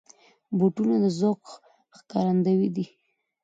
[0.57, 1.41] بوټونه د ذوق
[1.97, 2.85] ښکارندوی دي.